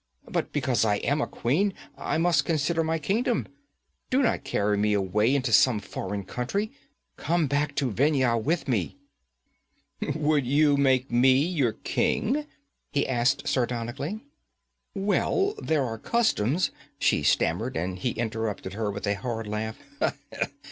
'But 0.27 0.51
because 0.51 0.83
I 0.83 0.95
am 0.95 1.21
a 1.21 1.27
queen, 1.27 1.75
I 1.95 2.17
must 2.17 2.43
consider 2.43 2.83
my 2.83 2.97
kingdom. 2.97 3.47
Do 4.09 4.23
not 4.23 4.43
carry 4.43 4.75
me 4.75 4.93
away 4.93 5.35
into 5.35 5.53
some 5.53 5.79
foreign 5.79 6.23
country. 6.23 6.71
Come 7.17 7.45
back 7.45 7.75
to 7.75 7.91
Vendhya 7.91 8.35
with 8.35 8.67
me!' 8.67 8.97
'Would 10.15 10.47
you 10.47 10.75
make 10.75 11.11
me 11.11 11.39
your 11.45 11.73
king?' 11.73 12.47
he 12.89 13.07
asked 13.07 13.47
sardonically. 13.47 14.25
'Well, 14.95 15.53
there 15.59 15.85
are 15.85 15.99
customs' 15.99 16.71
she 16.97 17.21
stammered, 17.21 17.77
and 17.77 17.99
he 17.99 18.09
interrupted 18.13 18.73
her 18.73 18.89
with 18.89 19.05
a 19.05 19.13
hard 19.13 19.45
laugh. 19.45 19.77